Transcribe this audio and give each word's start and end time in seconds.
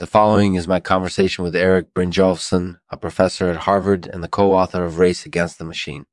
The 0.00 0.06
following 0.06 0.54
is 0.54 0.66
my 0.66 0.80
conversation 0.80 1.44
with 1.44 1.54
Erik 1.54 1.92
Brynjolfsson, 1.92 2.78
a 2.88 2.96
professor 2.96 3.50
at 3.50 3.68
Harvard 3.68 4.06
and 4.06 4.24
the 4.24 4.28
co-author 4.28 4.82
of 4.82 4.98
Race 4.98 5.26
Against 5.26 5.58
the 5.58 5.64
Machine. 5.64 6.06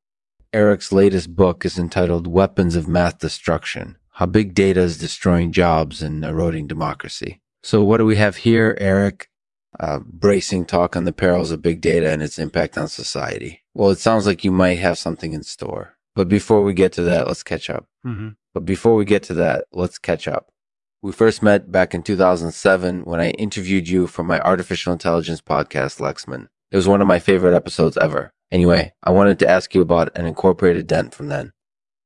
Erik's 0.51 0.91
latest 0.91 1.37
book 1.37 1.63
is 1.63 1.79
entitled 1.79 2.27
Weapons 2.27 2.75
of 2.75 2.89
Mass 2.89 3.13
Destruction, 3.13 3.95
How 4.09 4.25
Big 4.25 4.53
Data 4.53 4.81
is 4.81 4.97
Destroying 4.97 5.53
Jobs 5.53 6.01
and 6.01 6.25
Eroding 6.25 6.67
Democracy. 6.67 7.39
So 7.63 7.81
what 7.81 7.99
do 7.99 8.05
we 8.05 8.17
have 8.17 8.35
here, 8.35 8.75
Erik? 8.77 9.29
Uh, 9.79 9.99
bracing 9.99 10.65
talk 10.65 10.97
on 10.97 11.05
the 11.05 11.13
perils 11.13 11.51
of 11.51 11.61
big 11.61 11.79
data 11.79 12.11
and 12.11 12.21
its 12.21 12.37
impact 12.37 12.77
on 12.77 12.89
society. 12.89 13.63
Well, 13.73 13.91
it 13.91 13.99
sounds 13.99 14.25
like 14.25 14.43
you 14.43 14.51
might 14.51 14.79
have 14.79 14.97
something 14.97 15.31
in 15.31 15.43
store. 15.43 15.95
But 16.13 16.27
before 16.27 16.61
we 16.61 16.73
get 16.73 16.91
to 16.93 17.03
that, 17.03 17.25
let's 17.25 17.43
catch 17.43 17.69
up. 17.69 17.85
Mm-hmm. 18.05 18.29
But 18.53 18.65
before 18.65 18.95
we 18.95 19.05
get 19.05 19.23
to 19.23 19.33
that, 19.35 19.63
let's 19.71 19.97
catch 19.97 20.27
up. 20.27 20.51
We 21.03 21.11
first 21.11 21.43
met 21.43 21.71
back 21.71 21.93
in 21.93 22.01
2007 22.01 23.03
when 23.03 23.19
I 23.19 23.29
interviewed 23.31 23.87
you 23.87 24.07
for 24.07 24.23
my 24.23 24.39
artificial 24.39 24.91
intelligence 24.91 25.41
podcast, 25.41 25.99
Lexman. 25.99 26.47
It 26.71 26.75
was 26.75 26.87
one 26.87 27.01
of 27.01 27.07
my 27.07 27.19
favorite 27.19 27.55
episodes 27.55 27.97
ever. 27.97 28.31
Anyway, 28.51 28.93
I 29.03 29.11
wanted 29.11 29.37
to 29.39 29.47
ask 29.47 29.75
you 29.75 29.81
about 29.81 30.17
an 30.17 30.25
incorporated 30.25 30.87
dent 30.87 31.13
from 31.13 31.27
then. 31.27 31.53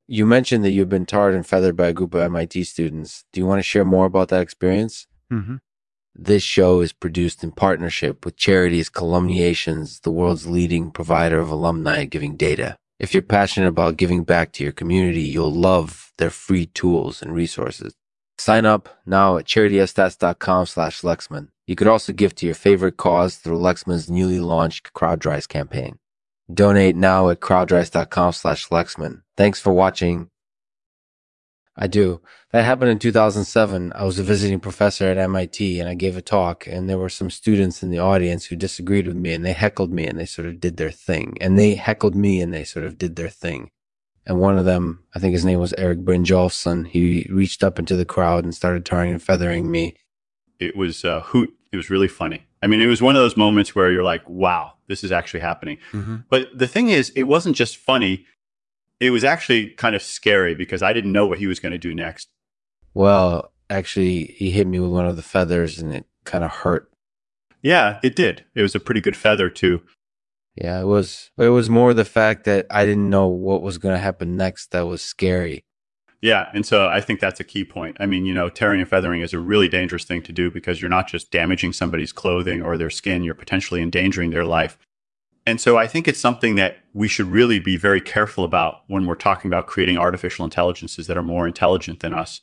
You 0.06 0.26
mentioned 0.26 0.62
that 0.64 0.72
you've 0.72 0.90
been 0.90 1.06
tarred 1.06 1.34
and 1.34 1.46
feathered 1.46 1.74
by 1.74 1.86
a 1.86 1.92
group 1.94 2.12
of 2.12 2.20
MIT 2.20 2.64
students. 2.64 3.24
Do 3.32 3.40
you 3.40 3.46
want 3.46 3.60
to 3.60 3.62
share 3.62 3.86
more 3.86 4.04
about 4.04 4.28
that 4.28 4.42
experience? 4.42 5.06
Mm-hmm. 5.32 5.56
This 6.14 6.42
show 6.42 6.80
is 6.80 6.92
produced 6.92 7.42
in 7.42 7.52
partnership 7.52 8.26
with 8.26 8.36
Charities 8.36 8.90
Calumniations, 8.90 10.00
the 10.02 10.10
world's 10.10 10.46
leading 10.46 10.90
provider 10.90 11.40
of 11.40 11.48
alumni 11.48 12.04
giving 12.04 12.36
data. 12.36 12.76
If 12.98 13.14
you're 13.14 13.22
passionate 13.22 13.68
about 13.68 13.96
giving 13.96 14.22
back 14.22 14.52
to 14.52 14.62
your 14.62 14.72
community, 14.72 15.22
you'll 15.22 15.50
love 15.50 16.12
their 16.18 16.28
free 16.28 16.66
tools 16.66 17.22
and 17.22 17.34
resources. 17.34 17.94
Sign 18.38 18.66
up 18.66 19.00
now 19.06 19.36
at 19.36 19.44
charitystats.com 19.44 20.66
slash 20.66 21.02
Lexman. 21.02 21.48
You 21.66 21.76
could 21.76 21.86
also 21.86 22.12
give 22.12 22.34
to 22.36 22.46
your 22.46 22.54
favorite 22.54 22.96
cause 22.96 23.36
through 23.36 23.58
Lexman's 23.58 24.10
newly 24.10 24.40
launched 24.40 24.92
CrowdRise 24.94 25.46
campaign. 25.46 25.98
Donate 26.52 26.96
now 26.96 27.28
at 27.28 27.40
crowdrise.com 27.40 28.32
slash 28.32 28.68
Lexman. 28.68 29.22
Thanks 29.36 29.60
for 29.60 29.72
watching. 29.72 30.28
I 31.76 31.86
do. 31.86 32.20
That 32.50 32.64
happened 32.64 32.90
in 32.90 32.98
2007. 32.98 33.92
I 33.94 34.04
was 34.04 34.18
a 34.18 34.22
visiting 34.22 34.60
professor 34.60 35.06
at 35.06 35.16
MIT 35.16 35.80
and 35.80 35.88
I 35.88 35.94
gave 35.94 36.16
a 36.16 36.22
talk 36.22 36.66
and 36.66 36.88
there 36.88 36.98
were 36.98 37.08
some 37.08 37.30
students 37.30 37.82
in 37.82 37.90
the 37.90 37.98
audience 37.98 38.46
who 38.46 38.56
disagreed 38.56 39.06
with 39.06 39.16
me 39.16 39.32
and 39.32 39.44
they 39.44 39.54
heckled 39.54 39.90
me 39.92 40.06
and 40.06 40.18
they 40.18 40.26
sort 40.26 40.48
of 40.48 40.60
did 40.60 40.76
their 40.76 40.90
thing 40.90 41.38
and 41.40 41.58
they 41.58 41.74
heckled 41.74 42.14
me 42.14 42.42
and 42.42 42.52
they 42.52 42.64
sort 42.64 42.84
of 42.84 42.98
did 42.98 43.16
their 43.16 43.30
thing. 43.30 43.70
And 44.26 44.40
one 44.40 44.56
of 44.56 44.64
them, 44.64 45.02
I 45.14 45.18
think 45.18 45.32
his 45.32 45.44
name 45.44 45.58
was 45.58 45.72
Erik 45.74 46.00
Brynjolfsson, 46.00 46.86
he 46.86 47.26
reached 47.30 47.64
up 47.64 47.78
into 47.78 47.96
the 47.96 48.04
crowd 48.04 48.44
and 48.44 48.54
started 48.54 48.84
tarring 48.84 49.10
and 49.10 49.22
feathering 49.22 49.70
me. 49.70 49.96
It 50.60 50.76
was 50.76 51.02
a 51.02 51.20
hoot. 51.20 51.52
It 51.72 51.76
was 51.76 51.90
really 51.90 52.08
funny. 52.08 52.46
I 52.62 52.68
mean, 52.68 52.80
it 52.80 52.86
was 52.86 53.02
one 53.02 53.16
of 53.16 53.22
those 53.22 53.36
moments 53.36 53.74
where 53.74 53.90
you're 53.90 54.04
like, 54.04 54.28
wow, 54.28 54.74
this 54.86 55.02
is 55.02 55.10
actually 55.10 55.40
happening. 55.40 55.78
Mm-hmm. 55.92 56.16
But 56.28 56.56
the 56.56 56.68
thing 56.68 56.88
is, 56.88 57.10
it 57.16 57.24
wasn't 57.24 57.56
just 57.56 57.76
funny. 57.76 58.26
It 59.00 59.10
was 59.10 59.24
actually 59.24 59.70
kind 59.70 59.96
of 59.96 60.02
scary 60.02 60.54
because 60.54 60.82
I 60.82 60.92
didn't 60.92 61.10
know 61.10 61.26
what 61.26 61.38
he 61.38 61.48
was 61.48 61.58
going 61.58 61.72
to 61.72 61.78
do 61.78 61.92
next. 61.92 62.28
Well, 62.94 63.52
actually, 63.68 64.26
he 64.36 64.52
hit 64.52 64.68
me 64.68 64.78
with 64.78 64.90
one 64.90 65.06
of 65.06 65.16
the 65.16 65.22
feathers 65.22 65.80
and 65.80 65.92
it 65.92 66.06
kind 66.24 66.44
of 66.44 66.50
hurt. 66.50 66.92
Yeah, 67.62 67.98
it 68.04 68.14
did. 68.14 68.44
It 68.54 68.62
was 68.62 68.76
a 68.76 68.80
pretty 68.80 69.00
good 69.00 69.16
feather 69.16 69.50
too. 69.50 69.82
Yeah, 70.54 70.80
it 70.80 70.84
was. 70.84 71.30
It 71.38 71.48
was 71.48 71.70
more 71.70 71.94
the 71.94 72.04
fact 72.04 72.44
that 72.44 72.66
I 72.70 72.84
didn't 72.84 73.08
know 73.08 73.26
what 73.26 73.62
was 73.62 73.78
going 73.78 73.94
to 73.94 74.00
happen 74.00 74.36
next 74.36 74.70
that 74.72 74.86
was 74.86 75.02
scary. 75.02 75.64
Yeah, 76.20 76.48
and 76.54 76.64
so 76.64 76.86
I 76.86 77.00
think 77.00 77.18
that's 77.18 77.40
a 77.40 77.44
key 77.44 77.64
point. 77.64 77.96
I 77.98 78.06
mean, 78.06 78.24
you 78.24 78.32
know, 78.32 78.48
tearing 78.48 78.80
and 78.80 78.88
feathering 78.88 79.22
is 79.22 79.32
a 79.32 79.40
really 79.40 79.68
dangerous 79.68 80.04
thing 80.04 80.22
to 80.22 80.32
do 80.32 80.52
because 80.52 80.80
you're 80.80 80.88
not 80.88 81.08
just 81.08 81.32
damaging 81.32 81.72
somebody's 81.72 82.12
clothing 82.12 82.62
or 82.62 82.78
their 82.78 82.90
skin, 82.90 83.24
you're 83.24 83.34
potentially 83.34 83.82
endangering 83.82 84.30
their 84.30 84.44
life. 84.44 84.78
And 85.44 85.60
so 85.60 85.76
I 85.76 85.88
think 85.88 86.06
it's 86.06 86.20
something 86.20 86.54
that 86.54 86.76
we 86.92 87.08
should 87.08 87.26
really 87.26 87.58
be 87.58 87.76
very 87.76 88.00
careful 88.00 88.44
about 88.44 88.82
when 88.86 89.06
we're 89.06 89.16
talking 89.16 89.48
about 89.48 89.66
creating 89.66 89.98
artificial 89.98 90.44
intelligences 90.44 91.08
that 91.08 91.16
are 91.16 91.22
more 91.22 91.48
intelligent 91.48 91.98
than 92.00 92.14
us. 92.14 92.42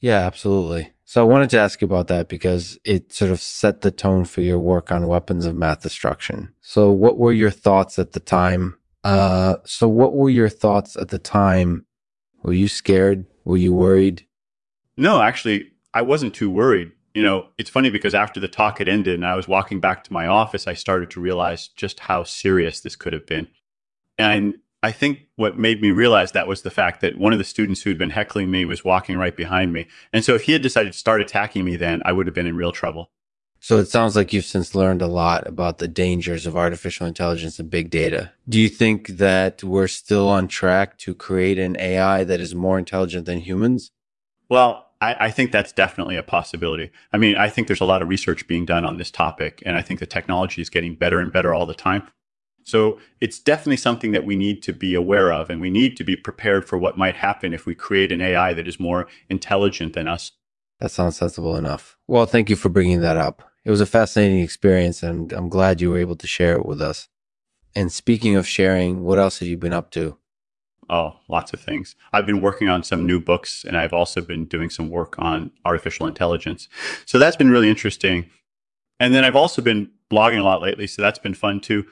Yeah, 0.00 0.18
absolutely. 0.18 0.92
So 1.04 1.20
I 1.20 1.28
wanted 1.28 1.50
to 1.50 1.58
ask 1.58 1.80
you 1.80 1.86
about 1.86 2.08
that 2.08 2.28
because 2.28 2.78
it 2.84 3.12
sort 3.12 3.30
of 3.30 3.40
set 3.40 3.82
the 3.82 3.90
tone 3.90 4.24
for 4.24 4.40
your 4.40 4.58
work 4.58 4.90
on 4.90 5.06
weapons 5.06 5.44
of 5.44 5.54
mass 5.54 5.82
destruction. 5.82 6.54
So 6.60 6.90
what 6.90 7.18
were 7.18 7.32
your 7.32 7.50
thoughts 7.50 7.98
at 7.98 8.12
the 8.12 8.20
time? 8.20 8.78
Uh, 9.04 9.56
so 9.64 9.86
what 9.86 10.14
were 10.14 10.30
your 10.30 10.48
thoughts 10.48 10.96
at 10.96 11.08
the 11.08 11.18
time? 11.18 11.84
Were 12.42 12.54
you 12.54 12.68
scared? 12.68 13.26
Were 13.44 13.58
you 13.58 13.74
worried? 13.74 14.26
No, 14.96 15.20
actually, 15.20 15.72
I 15.92 16.02
wasn't 16.02 16.34
too 16.34 16.50
worried. 16.50 16.92
You 17.12 17.22
know, 17.22 17.48
it's 17.58 17.70
funny 17.70 17.90
because 17.90 18.14
after 18.14 18.40
the 18.40 18.48
talk 18.48 18.78
had 18.78 18.88
ended 18.88 19.14
and 19.14 19.26
I 19.26 19.36
was 19.36 19.46
walking 19.46 19.80
back 19.80 20.04
to 20.04 20.12
my 20.12 20.26
office, 20.26 20.66
I 20.66 20.74
started 20.74 21.10
to 21.10 21.20
realize 21.20 21.68
just 21.68 22.00
how 22.00 22.24
serious 22.24 22.80
this 22.80 22.96
could 22.96 23.12
have 23.12 23.26
been. 23.26 23.46
And 24.18 24.54
I 24.84 24.92
think 24.92 25.20
what 25.36 25.58
made 25.58 25.80
me 25.80 25.92
realize 25.92 26.32
that 26.32 26.46
was 26.46 26.60
the 26.60 26.70
fact 26.70 27.00
that 27.00 27.16
one 27.16 27.32
of 27.32 27.38
the 27.38 27.44
students 27.44 27.80
who 27.80 27.88
had 27.88 27.96
been 27.96 28.10
heckling 28.10 28.50
me 28.50 28.66
was 28.66 28.84
walking 28.84 29.16
right 29.16 29.34
behind 29.34 29.72
me. 29.72 29.86
And 30.12 30.22
so 30.22 30.34
if 30.34 30.42
he 30.42 30.52
had 30.52 30.60
decided 30.60 30.92
to 30.92 30.98
start 30.98 31.22
attacking 31.22 31.64
me 31.64 31.76
then, 31.76 32.02
I 32.04 32.12
would 32.12 32.26
have 32.26 32.34
been 32.34 32.46
in 32.46 32.54
real 32.54 32.70
trouble. 32.70 33.10
So 33.60 33.78
it 33.78 33.88
sounds 33.88 34.14
like 34.14 34.34
you've 34.34 34.44
since 34.44 34.74
learned 34.74 35.00
a 35.00 35.06
lot 35.06 35.46
about 35.46 35.78
the 35.78 35.88
dangers 35.88 36.44
of 36.44 36.54
artificial 36.54 37.06
intelligence 37.06 37.58
and 37.58 37.70
big 37.70 37.88
data. 37.88 38.32
Do 38.46 38.60
you 38.60 38.68
think 38.68 39.08
that 39.08 39.64
we're 39.64 39.88
still 39.88 40.28
on 40.28 40.48
track 40.48 40.98
to 40.98 41.14
create 41.14 41.58
an 41.58 41.78
AI 41.80 42.22
that 42.24 42.40
is 42.40 42.54
more 42.54 42.78
intelligent 42.78 43.24
than 43.24 43.38
humans? 43.38 43.90
Well, 44.50 44.90
I, 45.00 45.16
I, 45.18 45.30
think 45.30 45.50
that's 45.50 45.72
definitely 45.72 46.16
a 46.16 46.22
possibility. 46.22 46.90
I 47.10 47.16
mean, 47.16 47.38
I 47.38 47.48
think 47.48 47.68
there's 47.68 47.80
a 47.80 47.86
lot 47.86 48.02
of 48.02 48.08
research 48.10 48.46
being 48.46 48.66
done 48.66 48.84
on 48.84 48.98
this 48.98 49.10
topic, 49.10 49.62
and 49.64 49.78
I 49.78 49.80
think 49.80 49.98
the 49.98 50.04
technology 50.04 50.60
is 50.60 50.68
getting 50.68 50.94
better 50.94 51.20
and 51.20 51.32
better 51.32 51.54
all 51.54 51.64
the 51.64 51.72
time. 51.72 52.06
So 52.64 52.98
it's 53.20 53.38
definitely 53.38 53.76
something 53.76 54.12
that 54.12 54.24
we 54.24 54.36
need 54.36 54.62
to 54.64 54.72
be 54.72 54.94
aware 54.94 55.32
of, 55.32 55.50
and 55.50 55.60
we 55.60 55.70
need 55.70 55.96
to 55.98 56.04
be 56.04 56.16
prepared 56.16 56.66
for 56.66 56.78
what 56.78 56.98
might 56.98 57.16
happen 57.16 57.54
if 57.54 57.66
we 57.66 57.74
create 57.74 58.10
an 58.10 58.20
AI 58.20 58.54
that 58.54 58.66
is 58.66 58.80
more 58.80 59.06
intelligent 59.28 59.92
than 59.92 60.08
us. 60.08 60.32
That 60.80 60.90
sounds 60.90 61.16
sensible 61.16 61.56
enough. 61.56 61.96
Well, 62.08 62.26
thank 62.26 62.50
you 62.50 62.56
for 62.56 62.70
bringing 62.70 63.00
that 63.02 63.16
up. 63.16 63.42
It 63.64 63.70
was 63.70 63.80
a 63.80 63.86
fascinating 63.86 64.40
experience, 64.40 65.02
and 65.02 65.32
I'm 65.32 65.48
glad 65.48 65.80
you 65.80 65.90
were 65.90 65.98
able 65.98 66.16
to 66.16 66.26
share 66.26 66.56
it 66.56 66.66
with 66.66 66.82
us. 66.82 67.08
And 67.76 67.92
speaking 67.92 68.36
of 68.36 68.46
sharing, 68.46 69.02
what 69.02 69.18
else 69.18 69.38
have 69.38 69.48
you 69.48 69.56
been 69.56 69.72
up 69.72 69.90
to? 69.92 70.18
Oh, 70.88 71.16
lots 71.28 71.52
of 71.52 71.60
things. 71.60 71.96
I've 72.12 72.26
been 72.26 72.40
working 72.40 72.68
on 72.68 72.82
some 72.82 73.06
new 73.06 73.20
books, 73.20 73.64
and 73.64 73.76
I've 73.76 73.92
also 73.92 74.20
been 74.20 74.44
doing 74.44 74.70
some 74.70 74.90
work 74.90 75.14
on 75.18 75.50
artificial 75.64 76.06
intelligence. 76.06 76.68
So 77.06 77.18
that's 77.18 77.36
been 77.36 77.50
really 77.50 77.70
interesting. 77.70 78.30
And 79.00 79.14
then 79.14 79.24
I've 79.24 79.36
also 79.36 79.62
been 79.62 79.90
blogging 80.10 80.40
a 80.40 80.44
lot 80.44 80.62
lately, 80.62 80.86
so 80.86 81.02
that's 81.02 81.18
been 81.18 81.34
fun 81.34 81.60
too. 81.60 81.84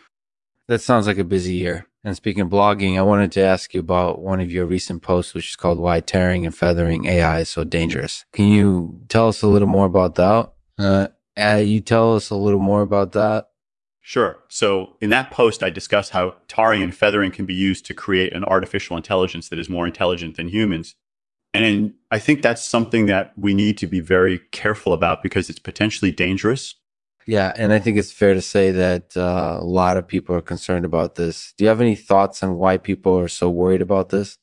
That 0.73 0.81
sounds 0.81 1.07
like 1.07 1.19
a 1.19 1.25
busy 1.25 1.53
year. 1.53 1.87
And 2.03 2.17
speaking 2.17 2.41
of 2.41 2.49
blogging, 2.49 2.97
I 2.97 3.03
wanted 3.03 3.31
to 3.33 3.43
ask 3.43 3.75
you 3.75 3.81
about 3.81 4.23
one 4.23 4.41
of 4.41 4.51
your 4.51 4.65
recent 4.65 5.03
posts, 5.03 5.35
which 5.35 5.51
is 5.51 5.55
called 5.55 5.79
Why 5.79 6.01
Tearing 6.01 6.47
and 6.47 6.57
Feathering 6.57 7.05
AI 7.05 7.41
is 7.41 7.51
So 7.51 7.63
Dangerous. 7.63 8.25
Can 8.33 8.49
you 8.49 8.99
tell 9.11 9.29
us 9.29 9.43
a 9.43 9.49
little 9.49 9.69
more 9.69 9.85
about 9.85 10.15
that? 10.15 10.51
Uh, 10.79 11.09
uh, 11.39 11.57
you 11.63 11.81
tell 11.81 12.17
us 12.17 12.31
a 12.31 12.37
little 12.37 12.59
more 12.59 12.81
about 12.81 13.13
that? 13.13 13.49
Sure. 14.01 14.39
So 14.49 14.97
in 15.03 15.11
that 15.11 15.31
post, 15.31 15.63
I 15.63 15.69
discuss 15.69 16.09
how 16.09 16.37
tarring 16.49 16.83
and 16.83 16.95
feathering 16.95 17.33
can 17.33 17.45
be 17.45 17.53
used 17.53 17.85
to 17.85 17.95
create 17.95 18.33
an 18.33 18.43
artificial 18.43 18.97
intelligence 18.97 19.51
that 19.51 19.59
is 19.59 19.69
more 19.69 19.87
intelligent 19.87 20.39
than 20.39 20.49
humans. 20.49 20.95
And 21.53 21.93
I 22.11 22.19
think 22.19 22.41
that's 22.41 22.67
something 22.67 23.05
that 23.07 23.35
we 23.37 23.53
need 23.53 23.77
to 23.77 23.87
be 23.87 24.01
very 24.01 24.39
careful 24.53 24.95
about 24.95 25.23
because 25.23 25.51
it's 25.51 25.59
potentially 25.59 26.13
dangerous. 26.13 26.77
Yeah. 27.27 27.53
And 27.57 27.73
I 27.73 27.79
think 27.79 27.99
it's 27.99 28.13
fair 28.13 28.35
to 28.35 28.41
say 28.41 28.71
that 28.71 29.17
uh, 29.17 29.59
a 29.61 29.65
lot 29.65 29.97
of 29.97 30.09
people 30.09 30.35
are 30.35 30.43
concerned 30.43 30.85
about 30.85 31.15
this. 31.15 31.55
Do 31.57 31.65
you 31.65 31.69
have 31.69 31.81
any 31.81 31.95
thoughts 31.95 32.43
on 32.43 32.57
why 32.57 32.77
people 32.77 33.19
are 33.19 33.29
so 33.29 33.49
worried 33.49 33.83
about 33.83 34.09
this? 34.09 34.39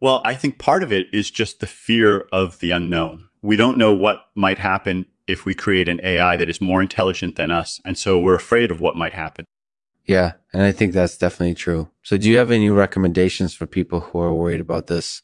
Well, 0.00 0.20
I 0.24 0.34
think 0.34 0.58
part 0.58 0.82
of 0.82 0.92
it 0.92 1.06
is 1.12 1.30
just 1.30 1.60
the 1.60 1.66
fear 1.66 2.28
of 2.32 2.60
the 2.60 2.70
unknown. 2.70 3.28
We 3.42 3.56
don't 3.56 3.78
know 3.78 3.92
what 3.92 4.26
might 4.34 4.58
happen 4.58 5.06
if 5.26 5.44
we 5.44 5.54
create 5.54 5.88
an 5.88 6.00
AI 6.02 6.36
that 6.36 6.48
is 6.48 6.60
more 6.60 6.80
intelligent 6.80 7.36
than 7.36 7.50
us. 7.50 7.80
And 7.84 7.98
so 7.98 8.18
we're 8.18 8.34
afraid 8.34 8.70
of 8.70 8.80
what 8.80 8.96
might 8.96 9.12
happen. 9.12 9.44
Yeah. 10.04 10.32
And 10.52 10.62
I 10.62 10.72
think 10.72 10.92
that's 10.92 11.18
definitely 11.18 11.54
true. 11.54 11.90
So 12.02 12.16
do 12.16 12.30
you 12.30 12.38
have 12.38 12.50
any 12.50 12.70
recommendations 12.70 13.54
for 13.54 13.66
people 13.66 14.00
who 14.00 14.20
are 14.20 14.34
worried 14.34 14.60
about 14.60 14.86
this? 14.86 15.22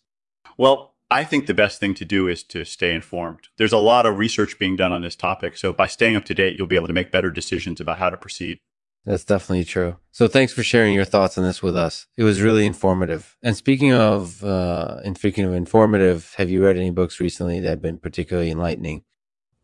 Well, 0.59 0.94
I 1.14 1.22
think 1.22 1.46
the 1.46 1.55
best 1.55 1.78
thing 1.78 1.94
to 1.94 2.05
do 2.05 2.26
is 2.26 2.43
to 2.43 2.64
stay 2.64 2.93
informed. 2.93 3.46
There's 3.56 3.72
a 3.72 3.78
lot 3.78 4.05
of 4.05 4.19
research 4.19 4.58
being 4.58 4.75
done 4.75 4.90
on 4.90 5.02
this 5.02 5.14
topic. 5.14 5.56
So 5.56 5.72
by 5.72 5.87
staying 5.87 6.16
up 6.16 6.25
to 6.25 6.34
date, 6.34 6.58
you'll 6.58 6.66
be 6.66 6.75
able 6.75 6.88
to 6.88 6.93
make 6.93 7.12
better 7.12 7.31
decisions 7.31 7.81
about 7.81 8.00
how 8.00 8.11
to 8.11 8.16
proceed. 8.16 8.58
That's 9.05 9.25
definitely 9.25 9.64
true. 9.64 9.99
So 10.11 10.26
thanks 10.26 10.52
for 10.52 10.64
sharing 10.64 10.93
your 10.93 11.05
thoughts 11.05 11.38
on 11.38 11.44
this 11.44 11.62
with 11.62 11.76
us. 11.76 12.08
It 12.16 12.25
was 12.25 12.43
really 12.43 12.66
informative. 12.66 13.37
And 13.44 13.56
speaking 13.56 13.93
of, 13.93 14.43
uh, 14.43 15.02
and 15.05 15.16
speaking 15.16 15.44
of 15.44 15.52
informative, 15.52 16.34
have 16.37 16.50
you 16.50 16.64
read 16.64 16.76
any 16.76 16.90
books 16.90 17.20
recently 17.20 17.61
that 17.61 17.69
have 17.69 17.82
been 17.82 17.99
particularly 17.99 18.50
enlightening? 18.50 19.05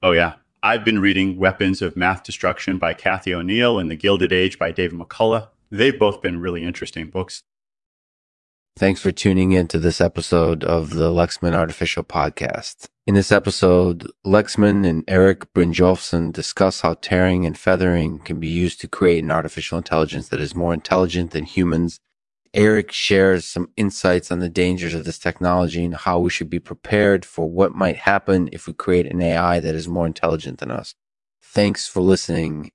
Oh, 0.05 0.13
yeah. 0.13 0.35
I've 0.63 0.85
been 0.85 1.01
reading 1.01 1.37
Weapons 1.37 1.83
of 1.83 1.97
Math 1.97 2.23
Destruction 2.23 2.79
by 2.79 2.95
Cathy 2.95 3.35
O'Neil 3.35 3.81
and 3.81 3.91
The 3.91 3.97
Gilded 3.97 4.33
Age 4.33 4.57
by 4.57 4.71
David 4.71 5.01
McCullough. 5.01 5.49
They've 5.69 5.99
both 5.99 6.23
been 6.23 6.39
really 6.39 6.63
interesting 6.63 7.11
books. 7.11 7.43
Thanks 8.77 9.01
for 9.01 9.13
tuning 9.13 9.53
in 9.53 9.69
to 9.69 9.79
this 9.79 10.01
episode 10.01 10.65
of 10.65 10.95
the 10.95 11.11
Lexman 11.11 11.55
Artificial 11.55 12.03
Podcast. 12.03 12.89
In 13.07 13.15
this 13.15 13.31
episode, 13.31 14.11
Lexman 14.25 14.87
and 14.89 15.05
Erik 15.07 15.53
Brynjolfsson 15.53 16.33
discuss 16.33 16.81
how 16.81 16.95
tearing 16.95 17.45
and 17.45 17.59
feathering 17.59 18.21
can 18.21 18.41
be 18.41 18.49
used 18.49 18.81
to 18.81 18.89
create 18.89 19.23
an 19.23 19.31
artificial 19.31 19.77
intelligence 19.77 20.29
that 20.29 20.41
is 20.41 20.55
more 20.55 20.73
intelligent 20.73 21.33
than 21.33 21.45
humans. 21.45 22.01
Erik 22.55 22.91
shares 22.91 23.45
some 23.45 23.69
insights 23.77 24.33
on 24.33 24.39
the 24.39 24.49
dangers 24.49 24.95
of 24.95 25.05
this 25.05 25.19
technology 25.19 25.85
and 25.85 25.95
how 25.95 26.19
we 26.19 26.31
should 26.31 26.49
be 26.49 26.59
prepared 26.59 27.25
for 27.25 27.51
what 27.51 27.75
might 27.75 27.97
happen 27.97 28.49
if 28.51 28.67
we 28.67 28.73
create 28.73 29.07
an 29.07 29.21
AI 29.21 29.61
that 29.61 29.75
is 29.75 29.89
more 29.89 30.07
intelligent 30.07 30.59
than 30.59 30.71
us. 30.71 30.95
Thanks 31.43 31.87
for 31.87 32.01
listening 32.01 32.71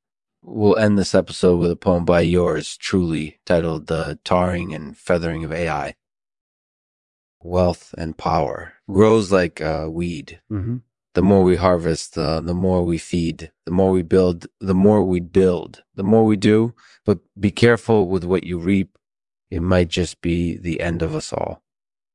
We'll 0.47 0.77
end 0.77 0.95
this 0.95 1.15
episode 1.15 1.57
with 1.57 1.71
a 1.71 1.75
poem 1.75 2.05
by 2.05 2.21
yours 2.21 2.77
truly 2.77 3.39
titled 3.47 3.87
The 3.87 4.19
Tarring 4.23 4.75
and 4.75 4.95
Feathering 4.95 5.43
of 5.43 5.51
AI. 5.51 5.95
Wealth 7.41 7.95
and 7.97 8.15
power 8.15 8.73
grows 8.87 9.31
like 9.31 9.59
a 9.59 9.89
weed. 9.89 10.39
Mm-hmm. 10.51 10.77
The 11.15 11.21
more 11.23 11.41
we 11.41 11.55
harvest, 11.55 12.15
uh, 12.15 12.41
the 12.41 12.53
more 12.53 12.85
we 12.85 12.99
feed. 12.99 13.51
The 13.65 13.71
more 13.71 13.89
we 13.89 14.03
build, 14.03 14.45
the 14.59 14.75
more 14.75 15.03
we 15.03 15.19
build. 15.19 15.83
The 15.95 16.03
more 16.03 16.23
we 16.25 16.37
do, 16.37 16.75
but 17.05 17.21
be 17.39 17.49
careful 17.49 18.07
with 18.07 18.23
what 18.23 18.43
you 18.43 18.59
reap. 18.59 18.99
It 19.49 19.61
might 19.61 19.87
just 19.87 20.21
be 20.21 20.57
the 20.57 20.79
end 20.79 21.01
of 21.01 21.15
us 21.15 21.33
all. 21.33 21.63